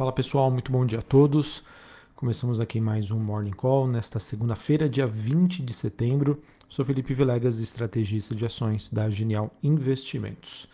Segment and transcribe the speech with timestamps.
[0.00, 1.62] Fala pessoal, muito bom dia a todos.
[2.16, 6.42] Começamos aqui mais um Morning Call nesta segunda-feira, dia 20 de setembro.
[6.70, 10.66] Sou Felipe Vilegas, estrategista de ações da Genial Investimentos.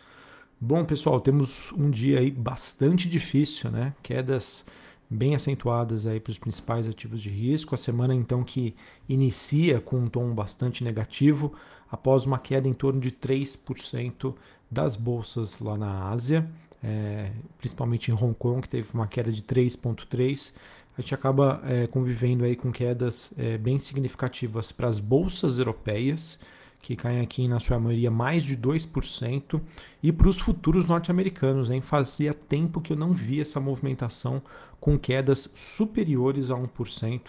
[0.60, 3.97] Bom, pessoal, temos um dia aí bastante difícil, né?
[4.01, 4.65] Quedas
[5.10, 7.74] bem acentuadas aí para os principais ativos de risco.
[7.74, 8.77] A semana então que
[9.08, 11.53] inicia com um tom bastante negativo,
[11.90, 14.35] após uma queda em torno de 3%
[14.71, 16.48] das bolsas lá na Ásia
[16.86, 20.54] é, principalmente em Hong Kong, que teve uma queda de 3,3%.
[20.96, 26.38] A gente acaba é, convivendo aí com quedas é, bem significativas para as bolsas europeias,
[26.80, 29.60] que caem aqui na sua maioria mais de 2%,
[30.02, 31.68] e para os futuros norte-americanos.
[31.82, 34.41] Fazia tempo que eu não vi essa movimentação
[34.80, 37.20] com quedas superiores a 1%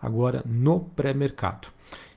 [0.00, 1.68] agora no pré-mercado.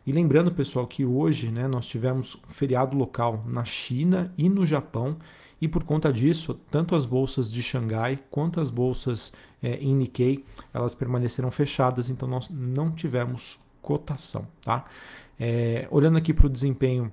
[0.06, 5.18] E lembrando, pessoal, que hoje né, nós tivemos feriado local na China e no Japão,
[5.60, 9.34] e por conta disso, tanto as bolsas de Xangai quanto as bolsas
[9.64, 14.48] é, em Nikkei, elas permaneceram fechadas, então nós não tivemos cotação.
[14.62, 14.86] Tá?
[15.40, 17.12] É, olhando aqui para o desempenho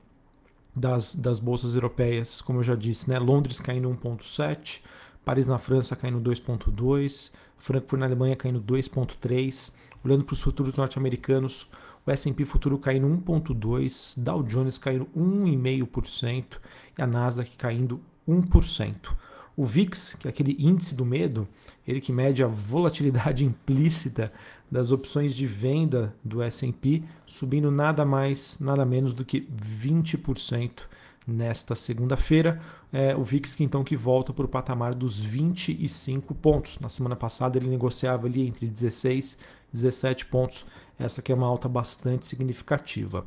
[0.77, 4.81] das, das bolsas europeias, como eu já disse, né, Londres caindo 1,7%,
[5.25, 9.73] Paris na França caindo 2,2%, Frankfurt na Alemanha caindo 2,3%,
[10.05, 11.69] olhando para os futuros norte-americanos,
[12.07, 16.59] o S&P futuro caindo 1,2%, Dow Jones caindo 1,5%
[16.99, 19.11] e a Nasdaq caindo 1%.
[19.57, 21.47] O VIX, que é aquele índice do medo,
[21.87, 24.33] ele que mede a volatilidade implícita
[24.71, 30.85] das opções de venda do S&P, subindo nada mais, nada menos do que 20%
[31.27, 32.61] nesta segunda-feira.
[32.91, 36.79] É, o VIX que então que volta para o patamar dos 25 pontos.
[36.81, 40.65] Na semana passada ele negociava ali entre 16 e 17 pontos.
[41.05, 43.27] Essa aqui é uma alta bastante significativa.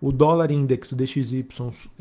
[0.00, 1.46] O dólar index DXY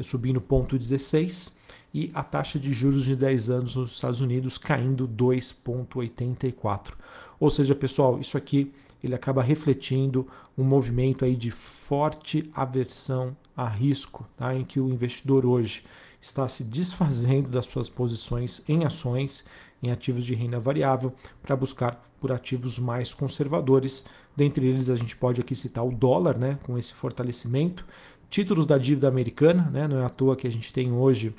[0.01, 1.53] subindo 0,16
[1.93, 6.93] e a taxa de juros de 10 anos nos Estados Unidos caindo 2,84.
[7.39, 13.67] Ou seja, pessoal, isso aqui ele acaba refletindo um movimento aí de forte aversão a
[13.67, 14.55] risco, tá?
[14.55, 15.83] em que o investidor hoje
[16.21, 19.45] está se desfazendo das suas posições em ações,
[19.83, 24.07] em ativos de renda variável, para buscar por ativos mais conservadores.
[24.35, 27.85] Dentre eles, a gente pode aqui citar o dólar, né, com esse fortalecimento,
[28.29, 31.35] títulos da dívida americana, né, não é à toa que a gente tem hoje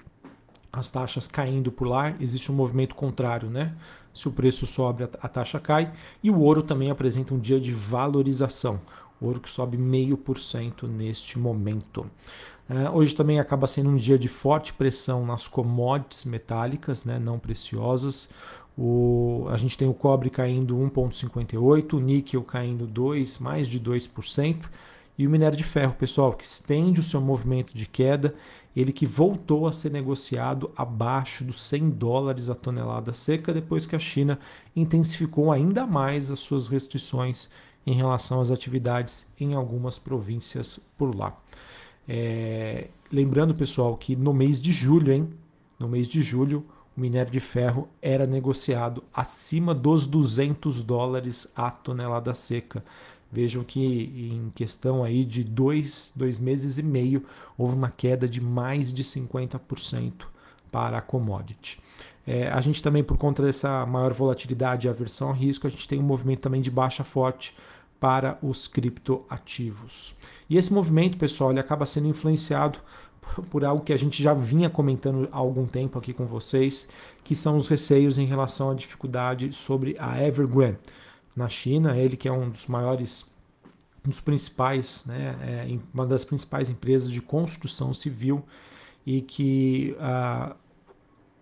[0.72, 3.74] as taxas caindo por lá, existe um movimento contrário, né?
[4.12, 5.92] Se o preço sobe, a taxa cai.
[6.22, 8.80] E o ouro também apresenta um dia de valorização.
[9.24, 12.06] Ouro que sobe 0,5% neste momento.
[12.68, 17.38] Uh, hoje também acaba sendo um dia de forte pressão nas commodities metálicas, né, não
[17.38, 18.30] preciosas.
[18.76, 24.56] O, a gente tem o cobre caindo 1,58%, o níquel caindo 2, mais de 2%.
[25.16, 28.34] E o minério de ferro, pessoal, que estende o seu movimento de queda,
[28.74, 33.94] ele que voltou a ser negociado abaixo dos 100 dólares a tonelada seca depois que
[33.94, 34.40] a China
[34.74, 37.50] intensificou ainda mais as suas restrições
[37.86, 41.36] em relação às atividades em algumas províncias por lá.
[42.08, 45.28] É, lembrando, pessoal, que no mês de julho, hein?
[45.78, 46.64] No mês de julho,
[46.96, 52.84] o minério de ferro era negociado acima dos 200 dólares a tonelada seca.
[53.32, 57.24] Vejam que em questão aí de dois, dois meses e meio
[57.58, 60.26] houve uma queda de mais de 50%
[60.70, 61.80] para a commodity.
[62.26, 65.88] É, a gente também, por conta dessa maior volatilidade e aversão ao risco, a gente
[65.88, 67.54] tem um movimento também de baixa forte
[68.00, 70.14] para os criptoativos.
[70.48, 72.78] E esse movimento, pessoal, ele acaba sendo influenciado
[73.50, 76.90] por algo que a gente já vinha comentando há algum tempo aqui com vocês,
[77.22, 80.78] que são os receios em relação à dificuldade sobre a Evergrande
[81.34, 83.32] na China, ele que é um dos maiores,
[84.04, 88.44] um dos principais, né, é uma das principais empresas de construção civil
[89.04, 90.54] e que, ah,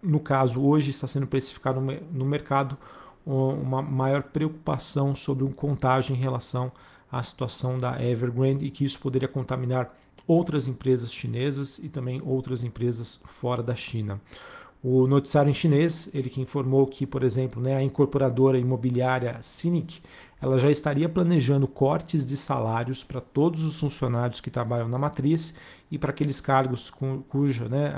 [0.03, 2.79] no caso, hoje está sendo precificado no mercado
[3.25, 6.73] uma maior preocupação sobre um contágio em relação
[7.11, 9.95] à situação da Evergrande e que isso poderia contaminar
[10.27, 14.21] outras empresas chinesas e também outras empresas fora da China.
[14.83, 20.03] O noticiário em chinês, ele que informou que, por exemplo, né, a incorporadora imobiliária Sinic,
[20.41, 25.55] ela já estaria planejando cortes de salários para todos os funcionários que trabalham na matriz
[25.89, 27.95] e para aqueles cargos cu, cuja né,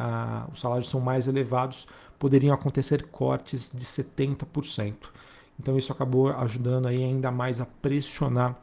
[0.52, 1.86] os salários são mais elevados,
[2.18, 4.94] poderiam acontecer cortes de 70%.
[5.58, 8.58] Então isso acabou ajudando aí ainda mais a pressionar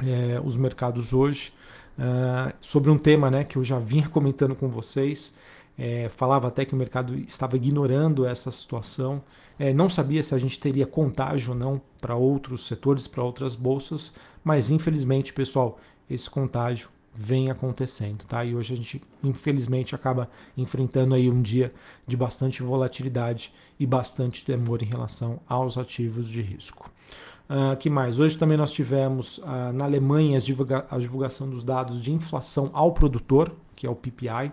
[0.00, 1.52] é, os mercados hoje.
[1.98, 5.36] Uh, sobre um tema né, que eu já vinha comentando com vocês,
[5.76, 9.22] é, falava até que o mercado estava ignorando essa situação,
[9.58, 13.54] é, não sabia se a gente teria contágio ou não para outros setores, para outras
[13.54, 18.44] bolsas, mas infelizmente, pessoal, esse contágio vem acontecendo, tá?
[18.44, 21.72] E hoje a gente, infelizmente, acaba enfrentando aí um dia
[22.06, 26.90] de bastante volatilidade e bastante temor em relação aos ativos de risco.
[27.50, 28.18] Uh, que mais?
[28.18, 32.92] Hoje também nós tivemos uh, na Alemanha divulga a divulgação dos dados de inflação ao
[32.92, 34.52] produtor, que é o PPI.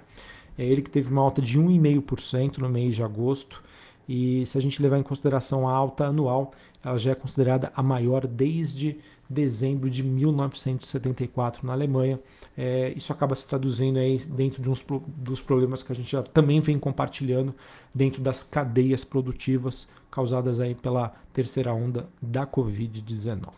[0.58, 3.64] É ele que teve uma alta de 1,5% no mês de agosto.
[4.12, 6.50] E se a gente levar em consideração a alta anual,
[6.84, 8.98] ela já é considerada a maior desde
[9.30, 12.20] dezembro de 1974 na Alemanha.
[12.58, 16.24] É, isso acaba se traduzindo aí dentro de uns dos problemas que a gente já
[16.24, 17.54] também vem compartilhando
[17.94, 23.52] dentro das cadeias produtivas causadas aí pela terceira onda da Covid-19.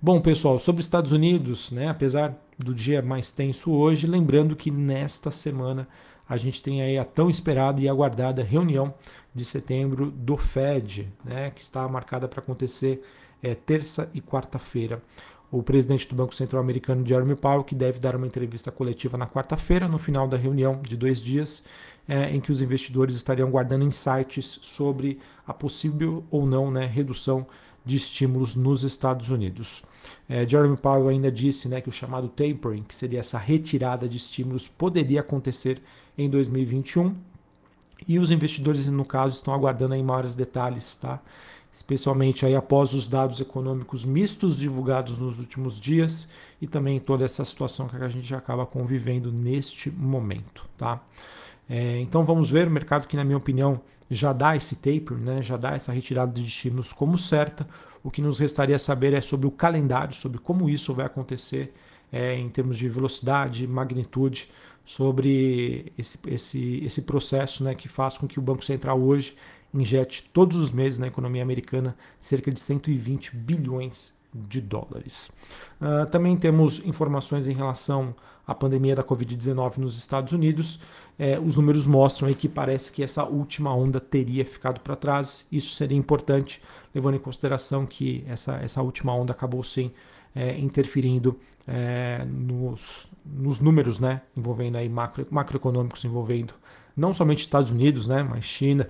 [0.00, 5.30] Bom, pessoal, sobre Estados Unidos, né, apesar do dia mais tenso hoje, lembrando que nesta
[5.30, 5.86] semana
[6.28, 8.94] a gente tem aí a tão esperada e aguardada reunião
[9.34, 13.02] de setembro do Fed, né, que está marcada para acontecer
[13.42, 15.02] é, terça e quarta-feira.
[15.50, 19.28] O presidente do Banco Central Americano, Jeremy Powell, que deve dar uma entrevista coletiva na
[19.28, 21.64] quarta-feira, no final da reunião de dois dias,
[22.08, 27.46] é, em que os investidores estariam guardando insights sobre a possível ou não né, redução
[27.86, 29.82] de estímulos nos Estados Unidos.
[30.28, 34.16] É, Jeremy Powell ainda disse né, que o chamado tapering, que seria essa retirada de
[34.16, 35.80] estímulos, poderia acontecer
[36.18, 37.14] em 2021.
[38.06, 41.20] E os investidores, no caso, estão aguardando aí maiores detalhes, tá?
[41.72, 46.26] especialmente aí após os dados econômicos mistos divulgados nos últimos dias
[46.60, 50.64] e também toda essa situação que a gente acaba convivendo neste momento.
[50.76, 51.00] Tá?
[51.68, 53.80] É, então vamos ver o mercado que, na minha opinião,
[54.10, 57.66] já dá esse taper, né, já dá essa retirada de estímulos como certa.
[58.02, 61.72] O que nos restaria saber é sobre o calendário, sobre como isso vai acontecer
[62.12, 64.48] é, em termos de velocidade, magnitude,
[64.84, 69.36] sobre esse, esse, esse processo né, que faz com que o Banco Central hoje
[69.74, 74.15] injete todos os meses na economia americana cerca de 120 bilhões
[74.48, 75.30] de dólares.
[75.80, 78.14] Uh, também temos informações em relação
[78.46, 80.78] à pandemia da Covid-19 nos Estados Unidos.
[81.18, 85.46] É, os números mostram que parece que essa última onda teria ficado para trás.
[85.50, 86.62] Isso seria importante,
[86.94, 89.90] levando em consideração que essa, essa última onda acabou sim
[90.34, 96.54] é, interferindo é, nos, nos números, né, envolvendo aí macro, macroeconômicos, envolvendo
[96.96, 98.88] não somente Estados Unidos, né, mas China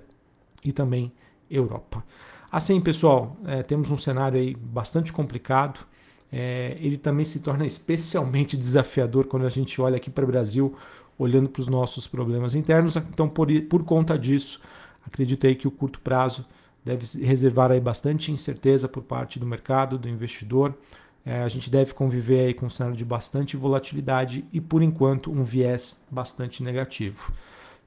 [0.64, 1.12] e também
[1.50, 2.04] Europa.
[2.50, 5.80] Assim, pessoal, é, temos um cenário aí bastante complicado.
[6.32, 10.74] É, ele também se torna especialmente desafiador quando a gente olha aqui para o Brasil,
[11.18, 12.96] olhando para os nossos problemas internos.
[12.96, 14.60] Então, por, por conta disso,
[15.06, 16.46] acreditei que o curto prazo
[16.84, 20.74] deve reservar aí bastante incerteza por parte do mercado, do investidor.
[21.24, 25.32] É, a gente deve conviver aí com um cenário de bastante volatilidade e, por enquanto,
[25.32, 27.32] um viés bastante negativo.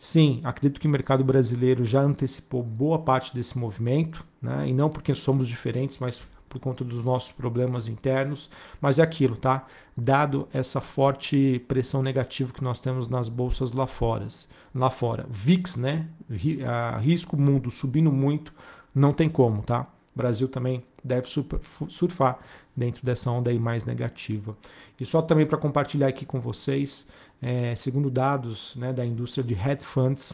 [0.02, 4.70] Sim, acredito que o mercado brasileiro já antecipou boa parte desse movimento, né?
[4.70, 8.50] e não porque somos diferentes, mas por conta dos nossos problemas internos.
[8.80, 9.68] Mas é aquilo, tá?
[9.98, 14.26] Dado essa forte pressão negativa que nós temos nas bolsas lá fora,
[14.74, 16.08] lá fora, VIX, né?
[17.02, 18.54] Risco mundo subindo muito,
[18.96, 19.82] não tem como, tá?
[20.16, 22.40] O Brasil também deve surfar
[22.76, 24.58] dentro dessa onda aí mais negativa.
[24.98, 27.12] E só também para compartilhar aqui com vocês,
[27.42, 30.34] é, segundo dados né, da indústria de hedge funds,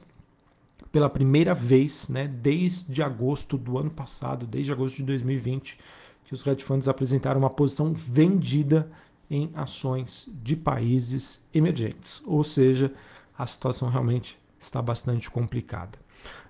[0.91, 5.77] pela primeira vez, né, desde agosto do ano passado, desde agosto de 2020,
[6.25, 8.89] que os hedge funds apresentaram uma posição vendida
[9.29, 12.21] em ações de países emergentes.
[12.25, 12.91] Ou seja,
[13.37, 15.99] a situação realmente está bastante complicada.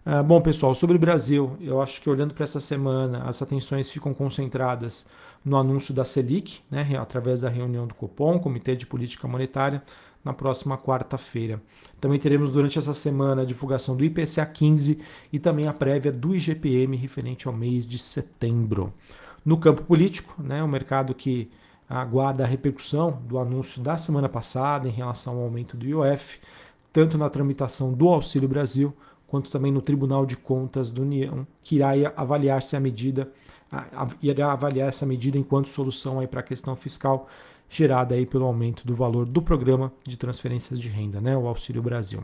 [0.06, 3.90] Ah, bom, pessoal, sobre o Brasil, eu acho que olhando para essa semana, as atenções
[3.90, 5.08] ficam concentradas
[5.44, 9.84] no anúncio da Selic, né, através da reunião do Copom, Comitê de Política Monetária,
[10.26, 11.62] na próxima quarta-feira.
[12.02, 15.00] Também teremos durante essa semana a divulgação do IPCA 15
[15.32, 18.92] e também a prévia do IGPM referente ao mês de setembro.
[19.46, 21.52] No campo político, né, o mercado que
[21.88, 26.40] aguarda a repercussão do anúncio da semana passada em relação ao aumento do IOF,
[26.92, 28.92] tanto na tramitação do Auxílio Brasil,
[29.28, 33.32] quanto também no Tribunal de Contas da União, que irá avaliar se a medida
[34.22, 37.28] irá avaliar essa medida enquanto solução para a questão fiscal
[37.76, 41.82] gerada aí pelo aumento do valor do programa de transferências de renda, né, o Auxílio
[41.82, 42.24] Brasil.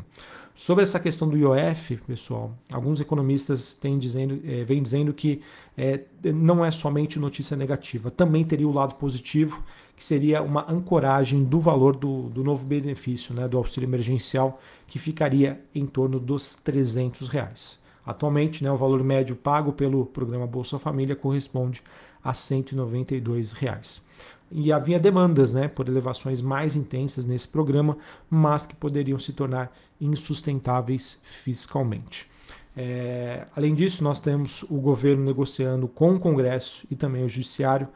[0.56, 5.42] Sobre essa questão do IOF, pessoal, alguns economistas têm dizendo, é, vêm dizendo que
[5.78, 9.64] é, não é somente notícia negativa, também teria o lado positivo,
[9.96, 15.00] que seria uma ancoragem do valor do, do novo benefício, né, do auxílio emergencial, que
[15.00, 17.80] ficaria em torno dos 300 reais.
[18.06, 21.84] Atualmente, né, o valor médio pago pelo programa Bolsa Família corresponde
[22.24, 24.10] a 192 reais
[24.52, 27.98] e havia demandas né, por elevações mais intensas nesse programa,
[28.30, 32.30] mas que poderiam se tornar insustentáveis fiscalmente.
[32.76, 37.88] É, além disso, nós temos o governo negociando com o Congresso e também o Judiciário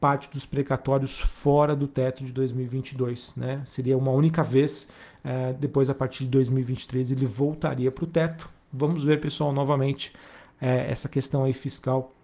[0.00, 3.36] parte dos precatórios fora do teto de 2022.
[3.36, 3.62] Né?
[3.66, 4.90] Seria uma única vez,
[5.22, 8.48] é, depois, a partir de 2023, ele voltaria para o teto.
[8.72, 10.12] Vamos ver, pessoal, novamente,
[10.60, 12.14] é, essa questão aí fiscal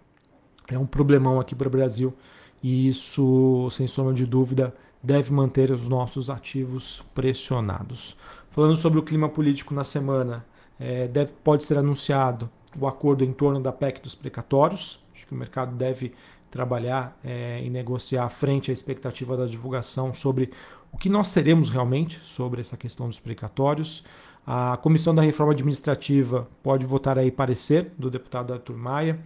[0.67, 2.13] é um problemão aqui para o Brasil
[2.61, 8.17] e isso, sem sombra de dúvida, deve manter os nossos ativos pressionados.
[8.51, 10.45] Falando sobre o clima político na semana,
[10.79, 12.49] é, deve, pode ser anunciado
[12.79, 14.99] o acordo em torno da PEC dos precatórios.
[15.13, 16.13] Acho que o mercado deve
[16.49, 20.51] trabalhar é, e negociar frente à expectativa da divulgação sobre
[20.91, 24.03] o que nós teremos realmente sobre essa questão dos precatórios.
[24.45, 29.19] A Comissão da Reforma Administrativa pode votar aí parecer do deputado Arthur Maia.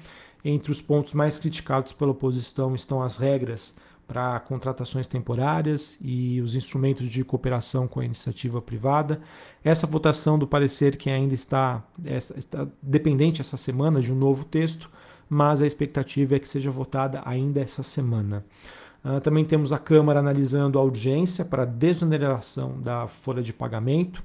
[0.43, 3.75] Entre os pontos mais criticados pela oposição estão as regras
[4.07, 9.21] para contratações temporárias e os instrumentos de cooperação com a iniciativa privada.
[9.63, 11.81] Essa votação do parecer que ainda está,
[12.35, 14.89] está dependente essa semana de um novo texto,
[15.29, 18.43] mas a expectativa é que seja votada ainda essa semana.
[19.03, 24.21] Uh, também temos a Câmara analisando a urgência para desoneração da folha de pagamento.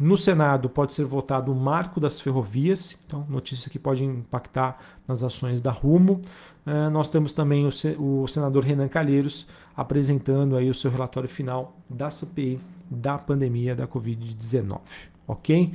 [0.00, 5.22] No Senado pode ser votado o marco das ferrovias, então notícia que pode impactar nas
[5.22, 6.22] ações da Rumo.
[6.66, 11.76] Uh, nós temos também o, o, senador Renan Calheiros apresentando aí o seu relatório final
[11.88, 12.58] da CPI
[12.90, 14.80] da pandemia da Covid-19,
[15.28, 15.74] ok?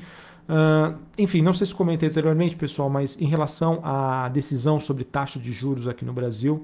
[0.49, 5.39] Uh, enfim, não sei se comentei anteriormente, pessoal, mas em relação à decisão sobre taxa
[5.39, 6.63] de juros aqui no Brasil,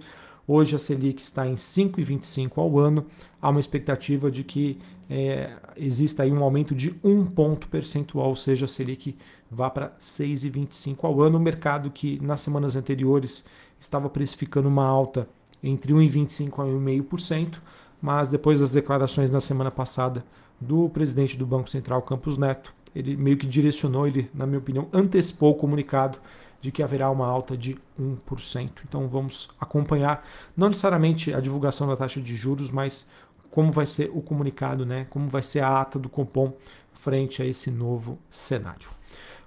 [0.53, 3.05] Hoje a Selic está em 5,25 ao ano.
[3.41, 4.77] Há uma expectativa de que
[5.09, 9.17] é, exista aí um aumento de um ponto percentual, ou seja, a Selic
[9.49, 11.37] vá para 6,25 ao ano.
[11.37, 13.45] O mercado que nas semanas anteriores
[13.79, 15.25] estava precificando uma alta
[15.63, 17.59] entre 1,25% e 1,5%,
[18.01, 20.21] mas depois das declarações na semana passada
[20.59, 24.89] do presidente do Banco Central, Campos Neto, ele meio que direcionou, ele, na minha opinião,
[24.91, 26.19] antecipou o comunicado
[26.61, 28.69] de que haverá uma alta de 1%.
[28.87, 30.25] Então vamos acompanhar,
[30.55, 33.09] não necessariamente a divulgação da taxa de juros, mas
[33.49, 35.05] como vai ser o comunicado, né?
[35.09, 36.53] como vai ser a ata do Compom
[36.93, 38.87] frente a esse novo cenário.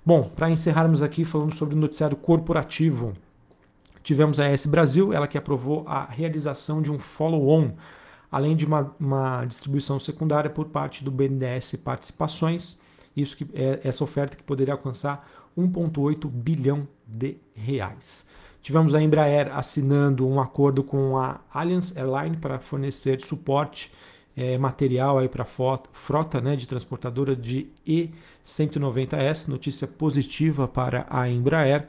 [0.04, 3.14] Bom, para encerrarmos aqui falando sobre o noticiário corporativo,
[4.02, 7.72] tivemos a S Brasil, ela que aprovou a realização de um follow-on,
[8.30, 12.80] além de uma, uma distribuição secundária por parte do BNDES Participações,
[13.16, 18.26] isso que é essa oferta que poderia alcançar 1,8 bilhão de reais.
[18.62, 23.92] Tivemos a Embraer assinando um acordo com a Allianz Airlines para fornecer suporte
[24.36, 31.88] é, material aí para frota né, de transportadora de E190S, notícia positiva para a Embraer.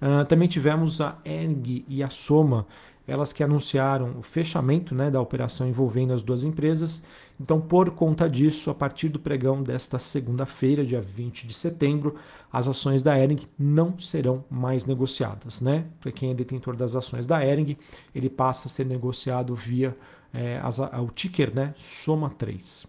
[0.00, 2.66] Uh, também tivemos a ENG e a Soma,
[3.06, 7.04] elas que anunciaram o fechamento né, da operação envolvendo as duas empresas
[7.42, 12.14] então, por conta disso, a partir do pregão desta segunda-feira, dia 20 de setembro,
[12.52, 15.60] as ações da Ering não serão mais negociadas.
[15.60, 15.86] Né?
[16.00, 17.76] Para quem é detentor das ações da Ering,
[18.14, 19.96] ele passa a ser negociado via
[20.32, 22.86] é, as, o ticker né, Soma 3.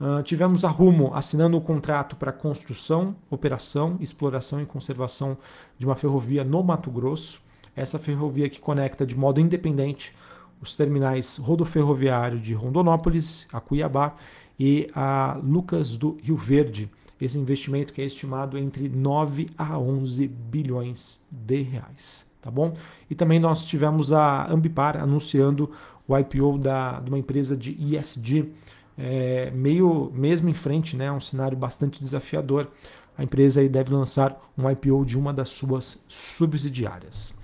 [0.00, 5.36] Uh, tivemos a Rumo assinando o contrato para construção, operação, exploração e conservação
[5.76, 7.40] de uma ferrovia no Mato Grosso.
[7.78, 10.12] Essa ferrovia que conecta de modo independente
[10.60, 14.16] os terminais rodoferroviário de Rondonópolis, a Cuiabá
[14.58, 16.90] e a Lucas do Rio Verde.
[17.20, 22.74] Esse investimento que é estimado entre 9 a 11 bilhões de reais, tá bom?
[23.08, 25.70] E também nós tivemos a Ambipar anunciando
[26.06, 28.52] o IPO da, de uma empresa de ESG,
[28.96, 32.68] é, meio mesmo em frente, né, um cenário bastante desafiador.
[33.16, 37.37] A empresa aí deve lançar um IPO de uma das suas subsidiárias.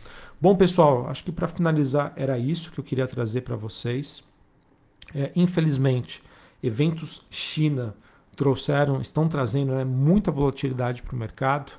[0.44, 4.22] Bom, pessoal, acho que para finalizar era isso que eu queria trazer para vocês.
[5.14, 6.22] É, infelizmente,
[6.62, 7.94] eventos China
[8.36, 11.72] trouxeram, estão trazendo né, muita volatilidade para o mercado.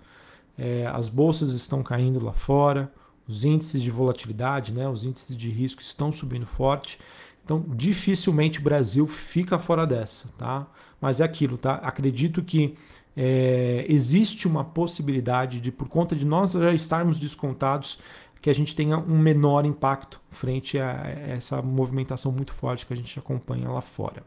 [0.58, 2.92] É, as bolsas estão caindo lá fora,
[3.28, 6.98] os índices de volatilidade, né, os índices de risco estão subindo forte.
[7.44, 10.66] Então, dificilmente o Brasil fica fora dessa, tá?
[11.00, 11.76] Mas é aquilo, tá?
[11.76, 12.74] Acredito que
[13.16, 17.98] é, existe uma possibilidade de, por conta de nós já estarmos descontados,
[18.42, 22.98] que a gente tenha um menor impacto frente a essa movimentação muito forte que a
[22.98, 24.24] gente acompanha lá fora.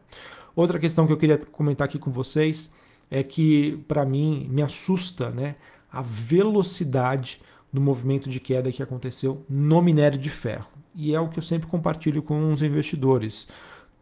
[0.55, 2.73] Outra questão que eu queria comentar aqui com vocês
[3.09, 5.55] é que, para mim, me assusta né,
[5.91, 10.67] a velocidade do movimento de queda que aconteceu no minério de ferro.
[10.95, 13.47] E é o que eu sempre compartilho com os investidores.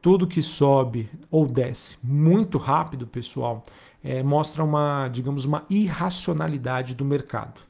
[0.02, 3.62] Tudo que sobe ou desce muito rápido, pessoal,
[4.04, 7.62] é, mostra uma, digamos, uma irracionalidade do mercado.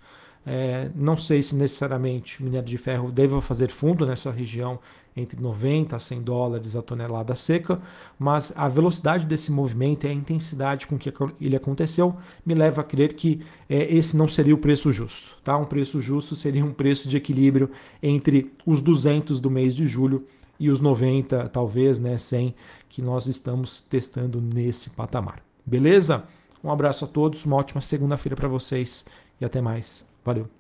[0.50, 4.80] É, não sei se necessariamente o minério de ferro deva fazer fundo nessa região
[5.13, 7.82] entre 90 a 100 dólares a tonelada seca,
[8.18, 11.12] mas a velocidade desse movimento e a intensidade com que
[11.42, 15.36] ele aconteceu me leva a crer que é, esse não seria o preço justo.
[15.44, 15.58] Tá?
[15.58, 17.70] Um preço justo seria um preço de equilíbrio
[18.01, 20.24] entre os 200 do mês de julho
[20.58, 22.56] e os 90, talvez, né, 100
[22.88, 25.42] que nós estamos testando nesse patamar.
[25.66, 26.25] Beleza?
[26.63, 29.06] Um abraço a todos, uma ótima segunda-feira para vocês
[29.42, 30.08] e até mais.
[30.28, 30.57] Valeu.